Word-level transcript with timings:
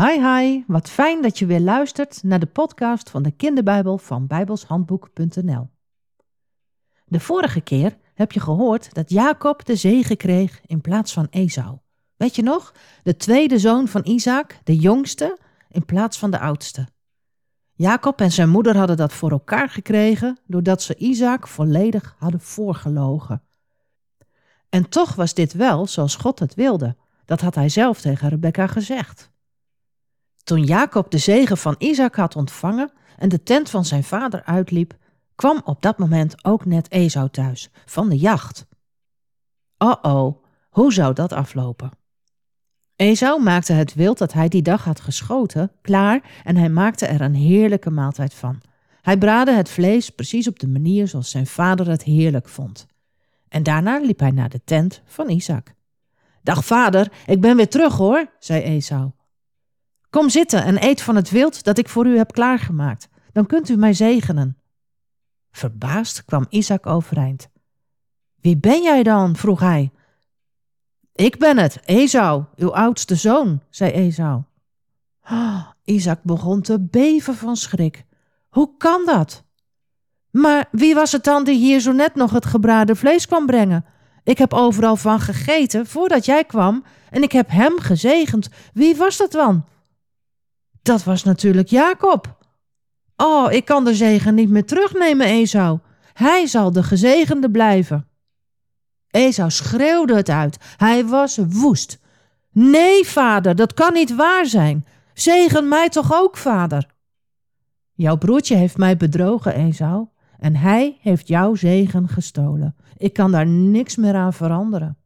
Hi 0.00 0.20
hi, 0.20 0.62
wat 0.66 0.90
fijn 0.90 1.22
dat 1.22 1.38
je 1.38 1.46
weer 1.46 1.60
luistert 1.60 2.22
naar 2.22 2.38
de 2.38 2.46
podcast 2.46 3.10
van 3.10 3.22
de 3.22 3.30
kinderbijbel 3.30 3.98
van 3.98 4.26
bijbelshandboek.nl. 4.26 5.70
De 7.06 7.20
vorige 7.20 7.60
keer 7.60 7.96
heb 8.14 8.32
je 8.32 8.40
gehoord 8.40 8.94
dat 8.94 9.10
Jacob 9.10 9.64
de 9.64 9.76
zegen 9.76 10.16
kreeg 10.16 10.60
in 10.66 10.80
plaats 10.80 11.12
van 11.12 11.26
Esau. 11.30 11.78
Weet 12.16 12.36
je 12.36 12.42
nog? 12.42 12.74
De 13.02 13.16
tweede 13.16 13.58
zoon 13.58 13.88
van 13.88 14.00
Isaac, 14.04 14.60
de 14.64 14.76
jongste, 14.76 15.38
in 15.68 15.84
plaats 15.84 16.18
van 16.18 16.30
de 16.30 16.38
oudste. 16.38 16.88
Jacob 17.72 18.20
en 18.20 18.32
zijn 18.32 18.48
moeder 18.48 18.76
hadden 18.76 18.96
dat 18.96 19.12
voor 19.12 19.30
elkaar 19.30 19.68
gekregen 19.68 20.38
doordat 20.46 20.82
ze 20.82 20.96
Isaac 20.96 21.46
volledig 21.46 22.14
hadden 22.18 22.40
voorgelogen. 22.40 23.42
En 24.68 24.88
toch 24.88 25.14
was 25.14 25.34
dit 25.34 25.52
wel 25.52 25.86
zoals 25.86 26.16
God 26.16 26.38
het 26.38 26.54
wilde. 26.54 26.96
Dat 27.24 27.40
had 27.40 27.54
hij 27.54 27.68
zelf 27.68 28.00
tegen 28.00 28.28
Rebecca 28.28 28.66
gezegd. 28.66 29.30
Toen 30.48 30.64
Jacob 30.64 31.10
de 31.10 31.18
zegen 31.18 31.58
van 31.58 31.74
Isaac 31.78 32.14
had 32.14 32.36
ontvangen 32.36 32.90
en 33.18 33.28
de 33.28 33.42
tent 33.42 33.70
van 33.70 33.84
zijn 33.84 34.04
vader 34.04 34.44
uitliep, 34.44 34.94
kwam 35.34 35.60
op 35.64 35.82
dat 35.82 35.98
moment 35.98 36.44
ook 36.44 36.64
net 36.64 36.90
Esau 36.90 37.30
thuis, 37.30 37.70
van 37.86 38.08
de 38.08 38.16
jacht. 38.16 38.66
Oh-oh, 39.78 40.44
hoe 40.68 40.92
zou 40.92 41.14
dat 41.14 41.32
aflopen? 41.32 41.90
Esau 42.96 43.42
maakte 43.42 43.72
het 43.72 43.94
wild 43.94 44.18
dat 44.18 44.32
hij 44.32 44.48
die 44.48 44.62
dag 44.62 44.84
had 44.84 45.00
geschoten 45.00 45.72
klaar 45.82 46.20
en 46.44 46.56
hij 46.56 46.68
maakte 46.68 47.06
er 47.06 47.20
een 47.20 47.34
heerlijke 47.34 47.90
maaltijd 47.90 48.34
van. 48.34 48.60
Hij 49.02 49.18
braadde 49.18 49.52
het 49.52 49.68
vlees 49.68 50.10
precies 50.10 50.48
op 50.48 50.58
de 50.58 50.68
manier 50.68 51.08
zoals 51.08 51.30
zijn 51.30 51.46
vader 51.46 51.88
het 51.88 52.02
heerlijk 52.02 52.48
vond. 52.48 52.86
En 53.48 53.62
daarna 53.62 53.98
liep 53.98 54.20
hij 54.20 54.30
naar 54.30 54.50
de 54.50 54.60
tent 54.64 55.02
van 55.04 55.28
Isaac. 55.28 55.74
Dag 56.42 56.64
vader, 56.64 57.12
ik 57.26 57.40
ben 57.40 57.56
weer 57.56 57.68
terug 57.68 57.96
hoor, 57.96 58.30
zei 58.38 58.62
Esau. 58.62 59.10
Kom 60.10 60.28
zitten 60.28 60.64
en 60.64 60.84
eet 60.84 61.02
van 61.02 61.16
het 61.16 61.30
wild 61.30 61.64
dat 61.64 61.78
ik 61.78 61.88
voor 61.88 62.06
u 62.06 62.16
heb 62.16 62.32
klaargemaakt. 62.32 63.08
Dan 63.32 63.46
kunt 63.46 63.68
u 63.68 63.76
mij 63.76 63.92
zegenen. 63.92 64.56
Verbaasd 65.50 66.24
kwam 66.24 66.46
Isaac 66.48 66.86
overeind. 66.86 67.48
Wie 68.40 68.56
ben 68.56 68.82
jij 68.82 69.02
dan? 69.02 69.36
vroeg 69.36 69.60
hij. 69.60 69.90
Ik 71.12 71.38
ben 71.38 71.58
het, 71.58 71.80
Esau, 71.84 72.44
uw 72.56 72.74
oudste 72.74 73.14
zoon, 73.14 73.62
zei 73.70 73.92
Esau. 73.92 74.42
Oh, 75.30 75.68
Isaac 75.84 76.22
begon 76.22 76.62
te 76.62 76.80
beven 76.80 77.34
van 77.34 77.56
schrik. 77.56 78.04
Hoe 78.48 78.76
kan 78.76 79.06
dat? 79.06 79.44
Maar 80.30 80.68
wie 80.70 80.94
was 80.94 81.12
het 81.12 81.24
dan 81.24 81.44
die 81.44 81.58
hier 81.58 81.80
zo 81.80 81.92
net 81.92 82.14
nog 82.14 82.30
het 82.30 82.46
gebraden 82.46 82.96
vlees 82.96 83.26
kwam 83.26 83.46
brengen? 83.46 83.84
Ik 84.24 84.38
heb 84.38 84.52
overal 84.52 84.96
van 84.96 85.20
gegeten 85.20 85.86
voordat 85.86 86.24
jij 86.24 86.44
kwam 86.44 86.84
en 87.10 87.22
ik 87.22 87.32
heb 87.32 87.50
hem 87.50 87.78
gezegend. 87.78 88.48
Wie 88.72 88.96
was 88.96 89.16
dat 89.16 89.32
dan? 89.32 89.64
Dat 90.88 91.04
was 91.04 91.24
natuurlijk 91.24 91.68
Jacob. 91.68 92.36
Oh, 93.16 93.52
ik 93.52 93.64
kan 93.64 93.84
de 93.84 93.94
zegen 93.94 94.34
niet 94.34 94.48
meer 94.48 94.64
terugnemen, 94.64 95.26
Esau. 95.26 95.78
Hij 96.12 96.46
zal 96.46 96.72
de 96.72 96.82
gezegende 96.82 97.50
blijven. 97.50 98.08
Esau 99.10 99.50
schreeuwde 99.50 100.14
het 100.14 100.28
uit. 100.28 100.58
Hij 100.76 101.04
was 101.06 101.38
woest. 101.48 101.98
Nee, 102.52 103.04
vader, 103.04 103.56
dat 103.56 103.74
kan 103.74 103.92
niet 103.92 104.14
waar 104.14 104.46
zijn. 104.46 104.86
Zegen 105.14 105.68
mij 105.68 105.88
toch 105.88 106.12
ook, 106.12 106.36
vader. 106.36 106.86
Jouw 107.92 108.16
broertje 108.16 108.56
heeft 108.56 108.76
mij 108.76 108.96
bedrogen, 108.96 109.54
Esau, 109.54 110.06
en 110.38 110.56
hij 110.56 110.98
heeft 111.00 111.28
jouw 111.28 111.54
zegen 111.54 112.08
gestolen. 112.08 112.76
Ik 112.96 113.12
kan 113.12 113.30
daar 113.30 113.46
niks 113.46 113.96
meer 113.96 114.14
aan 114.14 114.32
veranderen. 114.32 114.98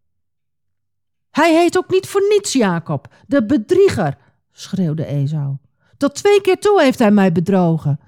Hij 1.31 1.55
heet 1.55 1.79
ook 1.79 1.91
niet 1.91 2.07
voor 2.07 2.23
niets 2.29 2.53
Jacob, 2.53 3.15
de 3.27 3.47
bedrieger, 3.47 4.19
schreeuwde 4.51 5.05
Esau. 5.05 5.57
Tot 6.03 6.15
twee 6.15 6.41
keer 6.41 6.59
toe 6.59 6.83
heeft 6.83 6.99
hij 6.99 7.11
mij 7.11 7.33
bedrogen. 7.33 8.01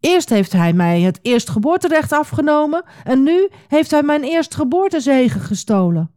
Eerst 0.00 0.28
heeft 0.28 0.52
hij 0.52 0.72
mij 0.72 1.00
het 1.00 1.18
eerstgeboorterecht 1.22 2.12
afgenomen 2.12 2.84
en 3.04 3.22
nu 3.22 3.48
heeft 3.68 3.90
hij 3.90 4.02
mijn 4.02 4.22
eerstgeboortezegen 4.22 5.40
gestolen. 5.40 6.10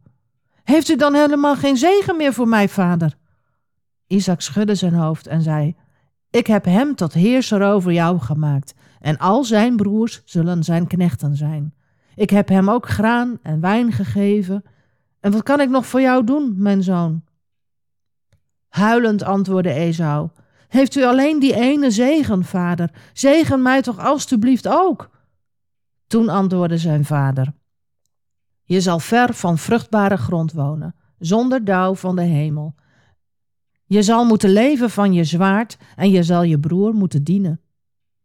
Heeft 0.62 0.88
u 0.88 0.96
dan 0.96 1.14
helemaal 1.14 1.56
geen 1.56 1.76
zegen 1.76 2.16
meer 2.16 2.32
voor 2.32 2.48
mij, 2.48 2.68
vader? 2.68 3.16
Isaac 4.06 4.40
schudde 4.40 4.74
zijn 4.74 4.94
hoofd 4.94 5.26
en 5.26 5.42
zei: 5.42 5.76
Ik 6.30 6.46
heb 6.46 6.64
hem 6.64 6.94
tot 6.94 7.12
heerser 7.12 7.62
over 7.62 7.92
jou 7.92 8.18
gemaakt, 8.18 8.74
en 9.00 9.18
al 9.18 9.44
zijn 9.44 9.76
broers 9.76 10.22
zullen 10.24 10.64
zijn 10.64 10.86
knechten 10.86 11.36
zijn. 11.36 11.74
Ik 12.14 12.30
heb 12.30 12.48
hem 12.48 12.70
ook 12.70 12.88
graan 12.88 13.38
en 13.42 13.60
wijn 13.60 13.92
gegeven. 13.92 14.64
En 15.20 15.32
wat 15.32 15.42
kan 15.42 15.60
ik 15.60 15.68
nog 15.68 15.86
voor 15.86 16.00
jou 16.00 16.24
doen, 16.24 16.54
mijn 16.56 16.82
zoon? 16.82 17.24
Huilend 18.68 19.22
antwoordde 19.22 19.72
Esau: 19.72 20.28
heeft 20.72 20.94
u 20.94 21.04
alleen 21.04 21.38
die 21.38 21.54
ene 21.54 21.90
zegen, 21.90 22.44
vader? 22.44 22.90
Zegen 23.12 23.62
mij 23.62 23.82
toch 23.82 23.98
alstublieft 23.98 24.68
ook. 24.68 25.10
Toen 26.06 26.28
antwoordde 26.28 26.78
zijn 26.78 27.04
vader: 27.04 27.52
Je 28.62 28.80
zal 28.80 28.98
ver 28.98 29.34
van 29.34 29.58
vruchtbare 29.58 30.16
grond 30.16 30.52
wonen, 30.52 30.94
zonder 31.18 31.64
dauw 31.64 31.94
van 31.94 32.16
de 32.16 32.22
hemel. 32.22 32.74
Je 33.84 34.02
zal 34.02 34.24
moeten 34.24 34.50
leven 34.50 34.90
van 34.90 35.12
je 35.12 35.24
zwaard 35.24 35.76
en 35.96 36.10
je 36.10 36.22
zal 36.22 36.42
je 36.42 36.58
broer 36.58 36.94
moeten 36.94 37.24
dienen. 37.24 37.60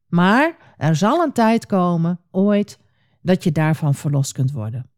Maar 0.07 0.75
er 0.77 0.95
zal 0.95 1.23
een 1.23 1.31
tijd 1.31 1.65
komen, 1.65 2.19
ooit, 2.31 2.79
dat 3.21 3.43
je 3.43 3.51
daarvan 3.51 3.95
verlost 3.95 4.31
kunt 4.31 4.51
worden. 4.51 4.89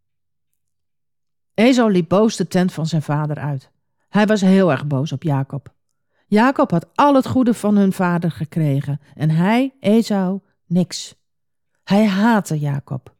Ezo 1.54 1.88
liep 1.88 2.10
boos 2.10 2.36
de 2.36 2.48
tent 2.48 2.74
van 2.74 2.86
zijn 2.86 3.02
vader 3.02 3.38
uit. 3.38 3.72
Hij 4.10 4.26
was 4.26 4.42
heel 4.42 4.72
erg 4.72 4.88
boos 4.88 5.12
op 5.12 5.24
Jacob. 5.24 5.78
Jacob 6.30 6.72
had 6.72 6.88
al 6.96 7.16
het 7.16 7.28
goede 7.28 7.54
van 7.54 7.76
hun 7.76 7.94
vader 7.94 8.32
gekregen 8.32 9.00
en 9.16 9.30
hij, 9.30 9.74
Esau, 9.80 10.40
niks. 10.66 11.16
Hij 11.84 12.08
haatte 12.08 12.60
Jacob. 12.60 13.16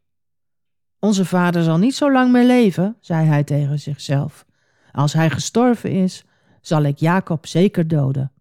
Onze 0.98 1.24
vader 1.24 1.62
zal 1.62 1.78
niet 1.78 1.94
zo 1.94 2.12
lang 2.12 2.32
meer 2.32 2.44
leven, 2.44 2.96
zei 3.00 3.26
hij 3.26 3.44
tegen 3.44 3.78
zichzelf. 3.78 4.46
Als 4.92 5.12
hij 5.12 5.30
gestorven 5.30 5.90
is, 5.90 6.24
zal 6.60 6.82
ik 6.82 6.98
Jacob 6.98 7.46
zeker 7.46 7.88
doden. 7.88 8.32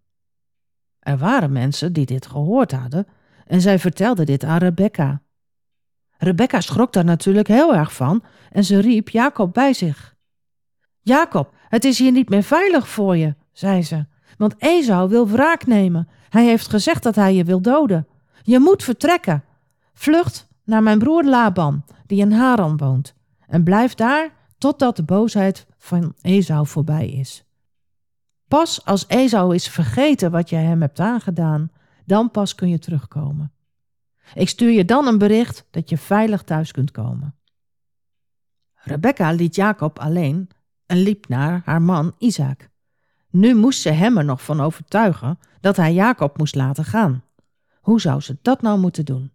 Er 0.99 1.17
waren 1.17 1.51
mensen 1.51 1.93
die 1.93 2.05
dit 2.05 2.25
gehoord 2.25 2.71
hadden 2.71 3.07
en 3.45 3.61
zij 3.61 3.79
vertelden 3.79 4.25
dit 4.25 4.43
aan 4.43 4.57
Rebecca. 4.57 5.21
Rebecca 6.17 6.61
schrok 6.61 6.93
daar 6.93 7.05
natuurlijk 7.05 7.47
heel 7.47 7.75
erg 7.75 7.93
van 7.93 8.23
en 8.51 8.63
ze 8.63 8.79
riep 8.79 9.09
Jacob 9.09 9.53
bij 9.53 9.73
zich. 9.73 10.15
Jacob, 10.99 11.53
het 11.69 11.85
is 11.85 11.99
hier 11.99 12.11
niet 12.11 12.29
meer 12.29 12.43
veilig 12.43 12.87
voor 12.87 13.17
je, 13.17 13.35
zei 13.51 13.83
ze. 13.83 14.05
Want 14.37 14.55
Esau 14.57 15.09
wil 15.09 15.27
wraak 15.27 15.65
nemen. 15.65 16.07
Hij 16.29 16.45
heeft 16.45 16.69
gezegd 16.69 17.03
dat 17.03 17.15
hij 17.15 17.35
je 17.35 17.43
wil 17.43 17.61
doden. 17.61 18.07
Je 18.41 18.59
moet 18.59 18.83
vertrekken. 18.83 19.43
Vlucht 19.93 20.47
naar 20.63 20.83
mijn 20.83 20.99
broer 20.99 21.23
Laban, 21.23 21.85
die 22.05 22.19
in 22.19 22.31
Haran 22.31 22.77
woont. 22.77 23.13
En 23.47 23.63
blijf 23.63 23.93
daar 23.93 24.33
totdat 24.57 24.95
de 24.95 25.03
boosheid 25.03 25.65
van 25.77 26.13
Esau 26.21 26.67
voorbij 26.67 27.09
is. 27.09 27.43
Pas 28.47 28.85
als 28.85 29.07
Esau 29.07 29.55
is 29.55 29.69
vergeten 29.69 30.31
wat 30.31 30.49
jij 30.49 30.63
hem 30.63 30.81
hebt 30.81 30.99
aangedaan, 30.99 31.71
dan 32.05 32.31
pas 32.31 32.55
kun 32.55 32.69
je 32.69 32.79
terugkomen. 32.79 33.51
Ik 34.33 34.49
stuur 34.49 34.71
je 34.71 34.85
dan 34.85 35.07
een 35.07 35.17
bericht 35.17 35.65
dat 35.71 35.89
je 35.89 35.97
veilig 35.97 36.43
thuis 36.43 36.71
kunt 36.71 36.91
komen. 36.91 37.35
Rebecca 38.73 39.31
liet 39.31 39.55
Jacob 39.55 39.99
alleen 39.99 40.49
en 40.85 40.97
liep 40.97 41.27
naar 41.27 41.61
haar 41.65 41.81
man 41.81 42.15
Isaac. 42.17 42.69
Nu 43.31 43.55
moest 43.55 43.81
ze 43.81 43.89
hem 43.89 44.17
er 44.17 44.25
nog 44.25 44.43
van 44.43 44.61
overtuigen 44.61 45.39
dat 45.61 45.75
hij 45.75 45.93
Jacob 45.93 46.37
moest 46.37 46.55
laten 46.55 46.85
gaan. 46.85 47.23
Hoe 47.81 48.01
zou 48.01 48.21
ze 48.21 48.37
dat 48.41 48.61
nou 48.61 48.79
moeten 48.79 49.05
doen? 49.05 49.31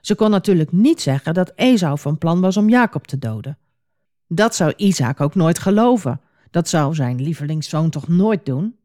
Ze 0.00 0.14
kon 0.14 0.30
natuurlijk 0.30 0.72
niet 0.72 1.00
zeggen 1.00 1.34
dat 1.34 1.52
Esau 1.54 1.98
van 1.98 2.18
plan 2.18 2.40
was 2.40 2.56
om 2.56 2.68
Jacob 2.68 3.06
te 3.06 3.18
doden. 3.18 3.58
Dat 4.26 4.54
zou 4.54 4.72
Isaac 4.76 5.20
ook 5.20 5.34
nooit 5.34 5.58
geloven. 5.58 6.20
Dat 6.50 6.68
zou 6.68 6.94
zijn 6.94 7.22
lievelingszoon 7.22 7.90
toch 7.90 8.08
nooit 8.08 8.46
doen? 8.46 8.76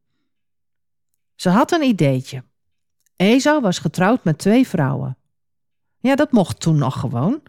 Ze 1.35 1.49
had 1.49 1.71
een 1.71 1.83
ideetje. 1.83 2.43
Esau 3.15 3.61
was 3.61 3.79
getrouwd 3.79 4.23
met 4.23 4.37
twee 4.37 4.67
vrouwen. 4.67 5.17
Ja, 5.99 6.15
dat 6.15 6.31
mocht 6.31 6.59
toen 6.59 6.77
nog 6.77 6.99
gewoon. 6.99 7.41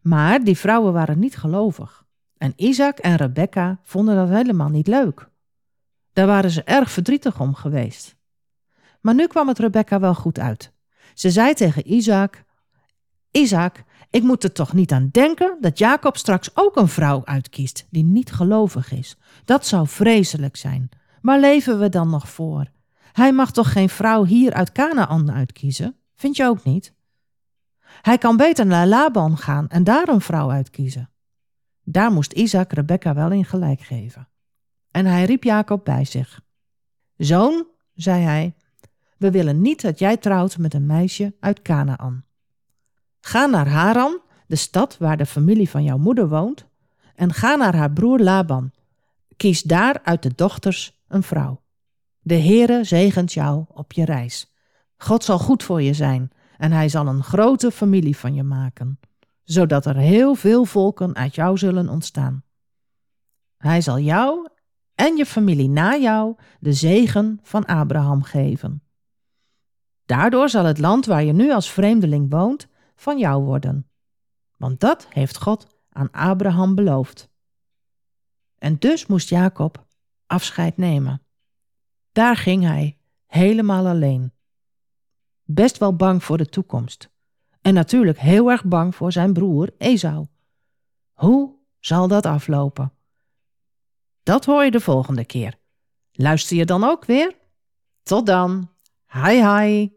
Maar 0.00 0.44
die 0.44 0.58
vrouwen 0.58 0.92
waren 0.92 1.18
niet 1.18 1.36
gelovig. 1.36 2.04
En 2.38 2.52
Isaac 2.56 2.98
en 2.98 3.16
Rebecca 3.16 3.80
vonden 3.82 4.16
dat 4.16 4.28
helemaal 4.28 4.68
niet 4.68 4.86
leuk. 4.86 5.29
Daar 6.12 6.26
waren 6.26 6.50
ze 6.50 6.62
erg 6.62 6.90
verdrietig 6.90 7.40
om 7.40 7.54
geweest. 7.54 8.16
Maar 9.00 9.14
nu 9.14 9.26
kwam 9.26 9.48
het 9.48 9.58
Rebecca 9.58 10.00
wel 10.00 10.14
goed 10.14 10.38
uit. 10.38 10.72
Ze 11.14 11.30
zei 11.30 11.54
tegen 11.54 11.92
Isaac: 11.92 12.44
Isaac, 13.30 13.84
ik 14.10 14.22
moet 14.22 14.44
er 14.44 14.52
toch 14.52 14.72
niet 14.72 14.92
aan 14.92 15.08
denken 15.12 15.56
dat 15.60 15.78
Jacob 15.78 16.16
straks 16.16 16.50
ook 16.54 16.76
een 16.76 16.88
vrouw 16.88 17.24
uitkiest 17.24 17.86
die 17.90 18.04
niet 18.04 18.32
gelovig 18.32 18.92
is. 18.92 19.16
Dat 19.44 19.66
zou 19.66 19.88
vreselijk 19.88 20.56
zijn. 20.56 20.88
Maar 21.20 21.40
leven 21.40 21.78
we 21.78 21.88
dan 21.88 22.10
nog 22.10 22.28
voor? 22.28 22.70
Hij 23.12 23.32
mag 23.32 23.52
toch 23.52 23.72
geen 23.72 23.88
vrouw 23.88 24.24
hier 24.24 24.52
uit 24.52 24.72
Canaan 24.72 25.32
uitkiezen? 25.32 25.96
Vind 26.14 26.36
je 26.36 26.44
ook 26.44 26.64
niet? 26.64 26.94
Hij 28.02 28.18
kan 28.18 28.36
beter 28.36 28.66
naar 28.66 28.86
Laban 28.86 29.36
gaan 29.36 29.68
en 29.68 29.84
daar 29.84 30.08
een 30.08 30.20
vrouw 30.20 30.50
uitkiezen. 30.50 31.10
Daar 31.82 32.12
moest 32.12 32.32
Isaac 32.32 32.72
Rebecca 32.72 33.14
wel 33.14 33.30
in 33.30 33.44
gelijk 33.44 33.80
geven. 33.80 34.28
En 34.90 35.06
hij 35.06 35.24
riep 35.24 35.44
Jacob 35.44 35.84
bij 35.84 36.04
zich. 36.04 36.40
Zoon, 37.16 37.66
zei 37.94 38.22
hij, 38.22 38.54
we 39.16 39.30
willen 39.30 39.60
niet 39.60 39.82
dat 39.82 39.98
jij 39.98 40.16
trouwt 40.16 40.58
met 40.58 40.74
een 40.74 40.86
meisje 40.86 41.34
uit 41.40 41.62
Canaan. 41.62 42.24
Ga 43.20 43.46
naar 43.46 43.68
Haran, 43.68 44.20
de 44.46 44.56
stad 44.56 44.98
waar 44.98 45.16
de 45.16 45.26
familie 45.26 45.70
van 45.70 45.82
jouw 45.82 45.98
moeder 45.98 46.28
woont, 46.28 46.66
en 47.14 47.32
ga 47.32 47.54
naar 47.54 47.74
haar 47.74 47.92
broer 47.92 48.18
Laban. 48.18 48.70
Kies 49.36 49.62
daar 49.62 50.00
uit 50.02 50.22
de 50.22 50.32
dochters 50.34 51.00
een 51.08 51.22
vrouw. 51.22 51.62
De 52.20 52.34
Heere 52.34 52.84
zegent 52.84 53.32
jou 53.32 53.64
op 53.68 53.92
je 53.92 54.04
reis. 54.04 54.52
God 54.96 55.24
zal 55.24 55.38
goed 55.38 55.62
voor 55.62 55.82
je 55.82 55.94
zijn 55.94 56.30
en 56.58 56.72
hij 56.72 56.88
zal 56.88 57.06
een 57.06 57.22
grote 57.22 57.70
familie 57.70 58.16
van 58.16 58.34
je 58.34 58.42
maken, 58.42 59.00
zodat 59.42 59.86
er 59.86 59.96
heel 59.96 60.34
veel 60.34 60.64
volken 60.64 61.14
uit 61.14 61.34
jou 61.34 61.58
zullen 61.58 61.88
ontstaan. 61.88 62.42
Hij 63.56 63.80
zal 63.80 63.98
jou 63.98 64.48
en 65.00 65.16
je 65.16 65.26
familie 65.26 65.68
na 65.68 65.96
jou 65.96 66.36
de 66.58 66.72
zegen 66.72 67.38
van 67.42 67.64
Abraham 67.64 68.22
geven. 68.22 68.82
Daardoor 70.04 70.48
zal 70.48 70.64
het 70.64 70.78
land 70.78 71.06
waar 71.06 71.24
je 71.24 71.32
nu 71.32 71.52
als 71.52 71.72
vreemdeling 71.72 72.30
woont 72.30 72.68
van 72.94 73.18
jou 73.18 73.44
worden. 73.44 73.90
Want 74.56 74.80
dat 74.80 75.06
heeft 75.10 75.36
God 75.36 75.66
aan 75.88 76.10
Abraham 76.10 76.74
beloofd. 76.74 77.28
En 78.58 78.78
dus 78.78 79.06
moest 79.06 79.28
Jacob 79.28 79.86
afscheid 80.26 80.76
nemen. 80.76 81.22
Daar 82.12 82.36
ging 82.36 82.62
hij, 82.62 82.98
helemaal 83.26 83.86
alleen. 83.86 84.32
Best 85.44 85.78
wel 85.78 85.96
bang 85.96 86.24
voor 86.24 86.36
de 86.36 86.48
toekomst. 86.48 87.10
En 87.60 87.74
natuurlijk 87.74 88.18
heel 88.18 88.50
erg 88.50 88.64
bang 88.64 88.94
voor 88.94 89.12
zijn 89.12 89.32
broer 89.32 89.70
Esau. 89.78 90.26
Hoe 91.12 91.54
zal 91.78 92.08
dat 92.08 92.26
aflopen? 92.26 92.92
Dat 94.22 94.44
hoor 94.44 94.64
je 94.64 94.70
de 94.70 94.80
volgende 94.80 95.24
keer. 95.24 95.54
Luister 96.12 96.56
je 96.56 96.64
dan 96.64 96.84
ook 96.84 97.04
weer? 97.04 97.36
Tot 98.02 98.26
dan. 98.26 98.70
Hi 99.12 99.46
hi. 99.46 99.88